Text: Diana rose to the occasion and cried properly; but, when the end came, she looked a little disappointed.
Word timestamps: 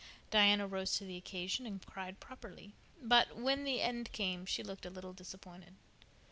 Diana 0.31 0.65
rose 0.67 0.97
to 0.97 1.03
the 1.05 1.15
occasion 1.15 1.67
and 1.67 1.85
cried 1.85 2.19
properly; 2.19 2.73
but, 3.03 3.35
when 3.35 3.65
the 3.65 3.81
end 3.81 4.11
came, 4.11 4.47
she 4.47 4.63
looked 4.63 4.87
a 4.87 4.89
little 4.89 5.13
disappointed. 5.13 5.75